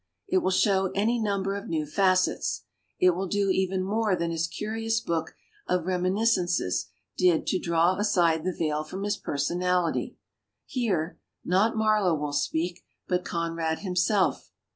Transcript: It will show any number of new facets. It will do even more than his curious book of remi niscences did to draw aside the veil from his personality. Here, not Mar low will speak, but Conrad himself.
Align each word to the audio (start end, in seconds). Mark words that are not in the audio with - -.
It 0.27 0.39
will 0.39 0.49
show 0.49 0.89
any 0.95 1.19
number 1.19 1.53
of 1.53 1.67
new 1.67 1.85
facets. 1.85 2.63
It 2.99 3.11
will 3.11 3.27
do 3.27 3.51
even 3.51 3.83
more 3.83 4.15
than 4.15 4.31
his 4.31 4.47
curious 4.47 4.99
book 4.99 5.35
of 5.67 5.85
remi 5.85 6.09
niscences 6.09 6.85
did 7.19 7.45
to 7.45 7.59
draw 7.59 7.95
aside 7.99 8.43
the 8.43 8.51
veil 8.51 8.83
from 8.83 9.03
his 9.03 9.17
personality. 9.17 10.17
Here, 10.65 11.19
not 11.45 11.77
Mar 11.77 12.03
low 12.03 12.15
will 12.15 12.33
speak, 12.33 12.83
but 13.07 13.23
Conrad 13.23 13.81
himself. 13.81 14.49